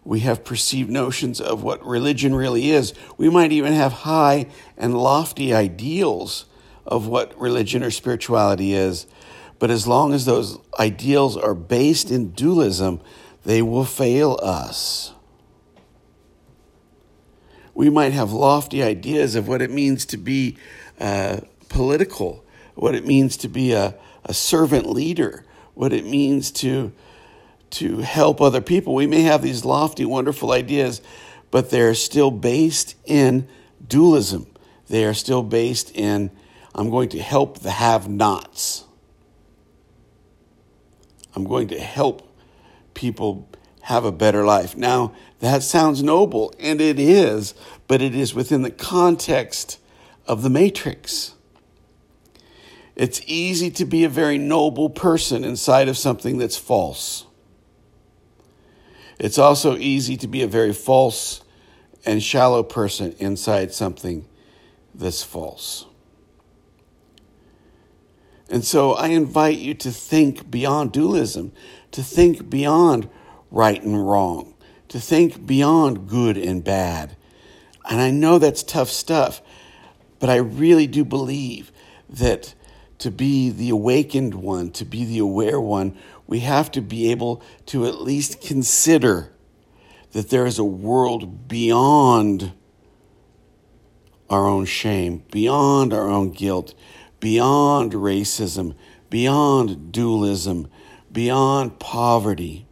We 0.05 0.21
have 0.21 0.45
perceived 0.45 0.89
notions 0.89 1.41
of 1.41 1.65
what 1.65 1.85
religion 1.85 2.35
really 2.35 2.71
is. 2.71 2.95
We 3.17 3.29
might 3.29 3.51
even 3.51 3.73
have 3.73 3.93
high 3.93 4.47
and 4.77 4.97
lofty 4.97 5.53
ideals 5.53 6.47
of 6.87 7.09
what 7.09 7.39
religion 7.41 7.83
or 7.83 7.91
spirituality 7.91 8.73
is. 8.73 9.07
But 9.59 9.71
as 9.71 9.89
long 9.89 10.13
as 10.13 10.25
those 10.25 10.59
ideals 10.79 11.37
are 11.37 11.55
based 11.55 12.11
in 12.13 12.31
dualism, 12.31 13.01
they 13.47 13.63
will 13.63 13.85
fail 13.85 14.37
us. 14.43 15.13
We 17.75 17.89
might 17.91 18.13
have 18.13 18.33
lofty 18.33 18.83
ideas 18.83 19.37
of 19.37 19.47
what 19.47 19.63
it 19.63 19.71
means 19.71 20.05
to 20.07 20.17
be 20.17 20.57
uh, 20.99 21.43
political, 21.69 22.45
what 22.75 22.97
it 22.97 23.07
means 23.07 23.37
to 23.39 23.49
be 23.49 23.71
a, 23.71 23.95
a 24.25 24.35
servant 24.35 24.91
leader, 24.91 25.45
what 25.75 25.93
it 25.93 26.05
means 26.05 26.51
to, 26.53 26.93
to 27.71 27.99
help 27.99 28.41
other 28.41 28.61
people. 28.61 28.97
We 28.97 29.07
may 29.07 29.23
have 29.23 29.43
these 29.43 29.65
lofty, 29.65 30.05
wonderful 30.05 30.51
ideas, 30.51 31.01
but 31.53 31.71
they're 31.71 31.95
still 31.95 32.33
based 32.33 32.97
in 33.05 33.47
dualism. 33.87 34.49
They 34.89 35.05
are 35.05 35.15
still 35.15 35.45
based 35.45 35.93
in, 35.95 36.33
I'm 36.75 36.91
going 36.91 37.11
to 37.11 37.21
help 37.21 37.61
the 37.61 37.71
have 37.71 38.09
nots. 38.09 38.83
I'm 41.37 41.45
going 41.45 41.69
to 41.69 41.79
help 41.79 42.27
people 42.97 43.49
have 43.83 44.05
a 44.05 44.11
better 44.11 44.45
life. 44.45 44.77
Now, 44.77 45.15
that 45.39 45.63
sounds 45.63 46.03
noble, 46.03 46.53
and 46.59 46.81
it 46.81 46.99
is, 46.99 47.55
but 47.87 48.03
it 48.03 48.17
is 48.17 48.35
within 48.35 48.63
the 48.63 48.71
context 48.73 49.79
of 50.27 50.43
the 50.43 50.51
matrix. 50.51 51.35
It's 52.97 53.21
easy 53.27 53.71
to 53.73 53.85
be 53.85 54.03
a 54.03 54.09
very 54.09 54.39
noble 54.39 54.91
person 54.91 55.45
inside 55.45 55.89
of 55.89 55.97
something 55.97 56.39
that's 56.39 56.57
false. 56.57 57.27
It's 59.21 59.39
also 59.39 59.77
easy 59.77 60.17
to 60.17 60.27
be 60.27 60.43
a 60.43 60.49
very 60.49 60.73
false 60.73 61.43
and 62.05 62.23
shallow 62.23 62.63
person 62.63 63.15
inside 63.19 63.73
something 63.73 64.27
that's 64.95 65.23
false. 65.23 65.87
And 68.49 68.65
so 68.65 68.93
I 68.95 69.09
invite 69.09 69.59
you 69.59 69.75
to 69.75 69.91
think 69.91 70.51
beyond 70.51 70.93
dualism, 70.93 71.53
to 71.97 72.03
think 72.03 72.51
beyond 72.51 73.09
right 73.51 73.83
and 73.83 74.07
wrong, 74.07 74.53
to 74.87 75.01
think 75.01 75.47
beyond 75.47 76.07
good 76.07 76.37
and 76.37 76.63
bad. 76.63 77.17
And 77.89 78.03
I 78.03 78.11
know 78.11 78.39
that's 78.39 78.63
tough 78.63 78.91
stuff, 78.91 79.41
but 80.19 80.29
I 80.29 80.37
really 80.37 80.87
do 80.87 81.07
believe 81.07 81.73
that 82.11 82.55
to 82.99 83.11
be 83.11 83.49
the 83.49 83.71
awakened 83.71 84.35
one, 84.35 84.73
to 84.73 84.85
be 84.85 85.07
the 85.07 85.21
aware 85.21 85.59
one, 85.59 85.97
we 86.27 86.41
have 86.41 86.71
to 86.73 86.83
be 86.83 87.11
able 87.11 87.43
to 87.65 87.87
at 87.87 88.03
least 88.03 88.43
consider 88.43 89.33
that 90.13 90.29
there 90.29 90.45
is 90.45 90.59
a 90.59 90.65
world 90.65 91.49
beyond 91.49 92.53
our 94.29 94.47
own 94.47 94.67
shame, 94.67 95.25
beyond 95.31 95.95
our 95.95 96.11
own 96.11 96.31
guilt, 96.31 96.75
beyond 97.21 97.93
racism, 97.93 98.75
beyond 99.09 99.93
dualism, 99.93 100.69
beyond 101.17 101.79
poverty. 101.79 102.67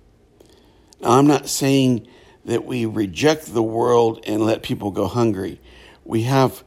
Now, 1.00 1.12
I'm 1.12 1.26
not 1.26 1.48
saying 1.48 2.06
that 2.44 2.66
we 2.66 2.84
reject 2.84 3.54
the 3.54 3.62
world 3.62 4.22
and 4.26 4.44
let 4.44 4.62
people 4.62 4.90
go 4.90 5.06
hungry. 5.06 5.62
We 6.04 6.24
have 6.24 6.62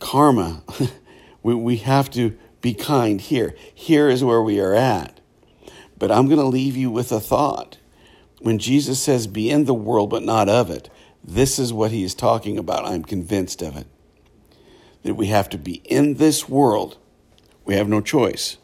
karma. 0.00 0.64
we, 1.44 1.54
we 1.54 1.76
have 1.76 2.10
to 2.10 2.36
be 2.62 2.74
kind 2.74 3.20
here. 3.20 3.54
Here 3.72 4.08
is 4.08 4.24
where 4.24 4.42
we 4.42 4.58
are 4.58 4.74
at. 4.74 5.20
But 5.96 6.10
I'm 6.10 6.26
going 6.26 6.40
to 6.40 6.46
leave 6.46 6.76
you 6.76 6.90
with 6.90 7.12
a 7.12 7.20
thought. 7.20 7.78
When 8.40 8.58
Jesus 8.58 9.00
says, 9.00 9.28
be 9.28 9.48
in 9.48 9.66
the 9.66 9.72
world, 9.74 10.10
but 10.10 10.24
not 10.24 10.48
of 10.48 10.68
it, 10.68 10.90
this 11.22 11.60
is 11.60 11.72
what 11.72 11.92
he 11.92 12.02
is 12.02 12.12
talking 12.12 12.58
about. 12.58 12.84
I'm 12.84 13.04
convinced 13.04 13.62
of 13.62 13.76
it. 13.76 13.86
That 15.04 15.14
we 15.14 15.26
have 15.28 15.48
to 15.50 15.58
be 15.58 15.74
in 15.84 16.14
this 16.14 16.48
world. 16.48 16.98
We 17.64 17.76
have 17.76 17.88
no 17.88 18.00
choice, 18.00 18.56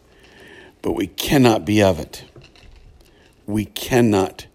but 0.83 0.93
we 0.93 1.07
cannot 1.07 1.65
be 1.65 1.83
of 1.83 2.01
it. 2.01 2.25
We 3.47 3.65
cannot 3.65 4.47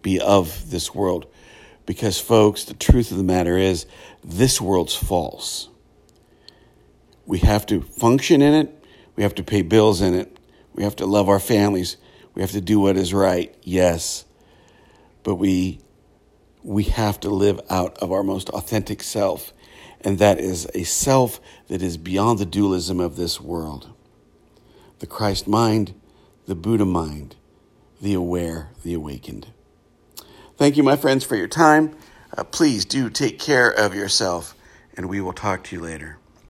be 0.00 0.20
of 0.20 0.70
this 0.70 0.94
world. 0.94 1.26
Because, 1.84 2.20
folks, 2.20 2.64
the 2.64 2.74
truth 2.74 3.10
of 3.10 3.16
the 3.16 3.24
matter 3.24 3.58
is, 3.58 3.86
this 4.22 4.60
world's 4.60 4.94
false. 4.94 5.68
We 7.26 7.38
have 7.38 7.66
to 7.66 7.82
function 7.82 8.40
in 8.40 8.54
it, 8.54 8.84
we 9.16 9.24
have 9.24 9.34
to 9.36 9.44
pay 9.44 9.62
bills 9.62 10.00
in 10.00 10.14
it, 10.14 10.38
we 10.74 10.84
have 10.84 10.96
to 10.96 11.06
love 11.06 11.28
our 11.28 11.40
families, 11.40 11.96
we 12.34 12.42
have 12.42 12.52
to 12.52 12.60
do 12.60 12.80
what 12.80 12.96
is 12.96 13.12
right, 13.12 13.54
yes. 13.62 14.24
But 15.22 15.36
we, 15.36 15.80
we 16.62 16.84
have 16.84 17.20
to 17.20 17.30
live 17.30 17.60
out 17.68 17.98
of 17.98 18.12
our 18.12 18.22
most 18.22 18.48
authentic 18.50 19.02
self, 19.02 19.52
and 20.00 20.18
that 20.18 20.38
is 20.38 20.68
a 20.74 20.84
self 20.84 21.40
that 21.68 21.82
is 21.82 21.96
beyond 21.96 22.38
the 22.38 22.46
dualism 22.46 23.00
of 23.00 23.16
this 23.16 23.40
world. 23.40 23.90
The 25.02 25.08
Christ 25.08 25.48
mind, 25.48 25.94
the 26.46 26.54
Buddha 26.54 26.84
mind, 26.84 27.34
the 28.00 28.14
aware, 28.14 28.68
the 28.84 28.94
awakened. 28.94 29.48
Thank 30.56 30.76
you, 30.76 30.84
my 30.84 30.94
friends, 30.94 31.24
for 31.24 31.34
your 31.34 31.48
time. 31.48 31.96
Uh, 32.38 32.44
please 32.44 32.84
do 32.84 33.10
take 33.10 33.40
care 33.40 33.68
of 33.68 33.96
yourself, 33.96 34.54
and 34.96 35.08
we 35.08 35.20
will 35.20 35.32
talk 35.32 35.64
to 35.64 35.74
you 35.74 35.82
later. 35.82 36.18